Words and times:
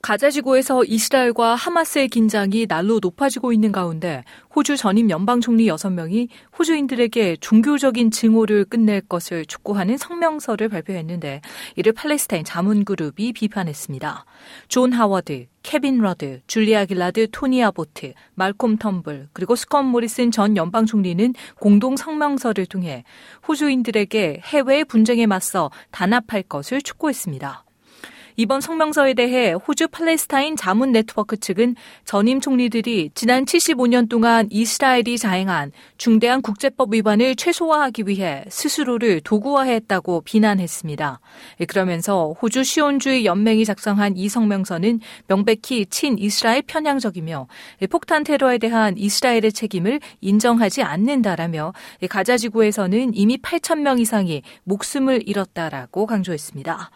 가자지구에서 0.00 0.84
이스라엘과 0.84 1.56
하마스의 1.56 2.08
긴장이 2.08 2.66
날로 2.66 3.00
높아지고 3.02 3.52
있는 3.52 3.72
가운데 3.72 4.22
호주 4.54 4.76
전임 4.76 5.10
연방 5.10 5.40
총리 5.40 5.66
6명이 5.66 6.28
호주인들에게 6.56 7.38
종교적인 7.40 8.10
증오를 8.12 8.64
끝낼 8.64 9.00
것을 9.00 9.44
촉구하는 9.46 9.96
성명서를 9.96 10.68
발표했는데 10.68 11.40
이를 11.74 11.92
팔레스타인 11.92 12.44
자문 12.44 12.84
그룹이 12.84 13.32
비판했습니다. 13.32 14.24
존 14.68 14.92
하워드, 14.92 15.46
케빈 15.64 15.98
러드, 15.98 16.40
줄리아 16.46 16.84
길라드, 16.84 17.28
토니 17.32 17.62
애벗, 17.64 18.14
말콤 18.34 18.78
턴불, 18.78 19.28
그리고 19.32 19.56
스콧 19.56 19.84
모리슨 19.84 20.30
전 20.30 20.56
연방 20.56 20.86
총리는 20.86 21.34
공동 21.60 21.96
성명서를 21.96 22.66
통해 22.66 23.04
호주인들에게 23.46 24.42
해외의 24.44 24.84
분쟁에 24.84 25.26
맞서 25.26 25.70
단합할 25.90 26.44
것을 26.44 26.80
촉구했습니다. 26.82 27.67
이번 28.40 28.60
성명서에 28.60 29.14
대해 29.14 29.50
호주 29.50 29.88
팔레스타인 29.88 30.54
자문 30.54 30.92
네트워크 30.92 31.36
측은 31.36 31.74
전임 32.04 32.40
총리들이 32.40 33.10
지난 33.12 33.44
75년 33.44 34.08
동안 34.08 34.46
이스라엘이 34.48 35.18
자행한 35.18 35.72
중대한 35.96 36.40
국제법 36.40 36.94
위반을 36.94 37.34
최소화하기 37.34 38.04
위해 38.06 38.44
스스로를 38.48 39.22
도구화했다고 39.22 40.20
비난했습니다. 40.20 41.18
그러면서 41.66 42.32
호주 42.40 42.62
시온주의 42.62 43.26
연맹이 43.26 43.64
작성한 43.64 44.16
이 44.16 44.28
성명서는 44.28 45.00
명백히 45.26 45.86
친 45.86 46.16
이스라엘 46.16 46.62
편향적이며 46.62 47.48
폭탄 47.90 48.22
테러에 48.22 48.58
대한 48.58 48.96
이스라엘의 48.96 49.52
책임을 49.52 49.98
인정하지 50.20 50.84
않는다라며 50.84 51.72
가자 52.08 52.36
지구에서는 52.36 53.14
이미 53.14 53.36
8천 53.38 53.80
명 53.80 53.98
이상이 53.98 54.42
목숨을 54.62 55.28
잃었다라고 55.28 56.06
강조했습니다. 56.06 56.92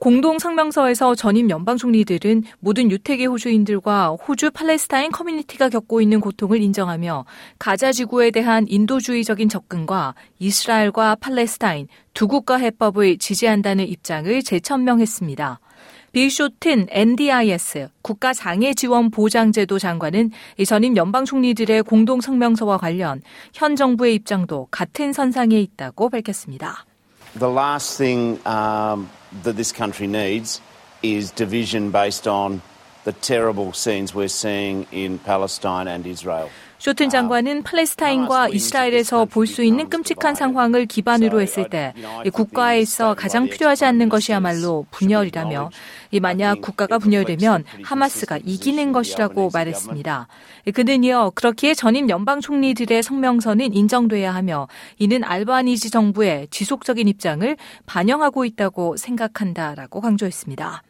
공동 0.00 0.38
성명서에서 0.38 1.14
전임 1.14 1.50
연방 1.50 1.76
총리들은 1.76 2.44
모든 2.60 2.90
유태계 2.90 3.26
호주인들과 3.26 4.16
호주 4.26 4.50
팔레스타인 4.50 5.12
커뮤니티가 5.12 5.68
겪고 5.68 6.00
있는 6.00 6.22
고통을 6.22 6.62
인정하며 6.62 7.26
가자 7.58 7.92
지구에 7.92 8.30
대한 8.30 8.64
인도주의적인 8.66 9.50
접근과 9.50 10.14
이스라엘과 10.38 11.16
팔레스타인 11.16 11.86
두 12.14 12.28
국가 12.28 12.56
해법을 12.56 13.18
지지한다는 13.18 13.86
입장을 13.86 14.42
재천명했습니다. 14.42 15.60
빌 16.12 16.30
쇼튼 16.30 16.86
NDIS 16.88 17.88
국가장애지원보장제도 18.00 19.78
장관은 19.78 20.30
전임 20.66 20.96
연방 20.96 21.26
총리들의 21.26 21.82
공동 21.82 22.22
성명서와 22.22 22.78
관련 22.78 23.20
현 23.52 23.76
정부의 23.76 24.14
입장도 24.14 24.68
같은 24.70 25.12
선상에 25.12 25.60
있다고 25.60 26.08
밝혔습니다. 26.08 26.86
The 27.38 27.54
last 27.54 27.98
thing 27.98 28.40
um, 28.46 29.06
that 29.42 29.56
this 29.56 29.72
country 29.72 30.06
needs 30.06 30.60
is 31.02 31.30
division 31.30 31.90
based 31.90 32.26
on 32.26 32.62
the 33.04 33.12
terrible 33.12 33.72
scenes 33.72 34.14
we're 34.14 34.28
seeing 34.28 34.86
in 34.92 35.18
Palestine 35.18 35.88
and 35.88 36.06
Israel. 36.06 36.50
쇼튼 36.80 37.10
장관은 37.10 37.62
팔레스타인과 37.62 38.48
이스라엘에서 38.48 39.26
볼 39.26 39.46
수 39.46 39.62
있는 39.62 39.90
끔찍한 39.90 40.34
상황을 40.34 40.86
기반으로 40.86 41.40
했을 41.40 41.68
때 41.68 41.92
국가에 42.32 42.80
있어 42.80 43.14
가장 43.14 43.48
필요하지 43.48 43.84
않는 43.84 44.08
것이야말로 44.08 44.86
분열이라며 44.90 45.70
만약 46.22 46.60
국가가 46.60 46.98
분열되면 46.98 47.64
하마스가 47.82 48.38
이기는 48.44 48.92
것이라고 48.92 49.50
말했습니다. 49.52 50.28
그는 50.74 51.04
이어 51.04 51.32
그렇기에 51.34 51.74
전임 51.74 52.08
연방 52.08 52.40
총리들의 52.40 53.02
성명서는 53.02 53.74
인정돼야 53.74 54.34
하며 54.34 54.68
이는 54.98 55.22
알바니지 55.22 55.90
정부의 55.90 56.48
지속적인 56.50 57.08
입장을 57.08 57.56
반영하고 57.86 58.44
있다고 58.46 58.96
생각한다라고 58.96 60.00
강조했습니다. 60.00 60.82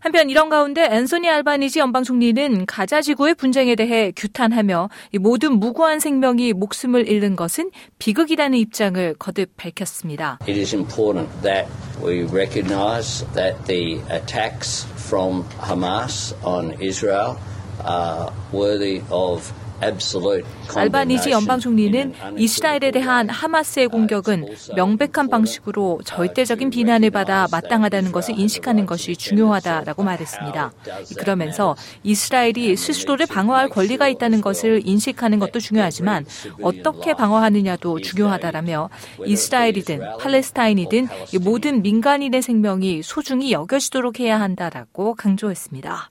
한편 0.00 0.30
이런 0.30 0.48
가운데 0.48 0.84
앤소니 0.84 1.28
알바니지 1.28 1.80
연방 1.80 2.04
총리는 2.04 2.66
가자 2.66 3.00
지구의 3.00 3.34
분쟁에 3.34 3.74
대해 3.74 4.12
규탄하며 4.14 4.88
모든 5.20 5.58
무고한 5.58 5.98
생명이 5.98 6.52
목숨을 6.52 7.08
잃는 7.08 7.34
것은 7.34 7.70
비극이라는 7.98 8.56
입장을 8.58 9.14
거듭 9.18 9.56
밝혔습니다. 9.56 10.38
It 10.42 10.58
is 10.58 10.74
important 10.74 11.28
that 11.42 11.68
we 12.00 12.22
recognize 12.22 13.26
that 13.34 13.56
the 13.66 14.00
attacks 14.10 14.86
from 14.96 15.44
Hamas 15.60 16.34
on 16.44 16.74
Israel 16.80 17.36
are 17.84 18.30
worthy 18.52 19.02
of 19.10 19.52
알바니지 20.74 21.30
연방 21.30 21.60
총리는 21.60 22.14
이스라엘에 22.36 22.90
대한 22.92 23.28
하마스의 23.28 23.88
공격은 23.88 24.46
명백한 24.76 25.28
방식으로 25.28 26.00
절대적인 26.04 26.70
비난을 26.70 27.10
받아 27.10 27.46
마땅하다는 27.50 28.12
것을 28.12 28.38
인식하는 28.38 28.86
것이 28.86 29.16
중요하다라고 29.16 30.02
말했습니다. 30.02 30.72
그러면서 31.18 31.76
이스라엘이 32.02 32.76
스스로를 32.76 33.26
방어할 33.26 33.68
권리가 33.68 34.08
있다는 34.08 34.40
것을 34.40 34.82
인식하는 34.84 35.38
것도 35.38 35.60
중요하지만 35.60 36.26
어떻게 36.62 37.14
방어하느냐도 37.14 38.00
중요하다라며 38.00 38.90
이스라엘이든 39.24 40.00
팔레스타인이든 40.18 41.08
모든 41.42 41.82
민간인의 41.82 42.42
생명이 42.42 43.02
소중히 43.02 43.52
여겨지도록 43.52 44.20
해야 44.20 44.40
한다라고 44.40 45.14
강조했습니다. 45.14 46.10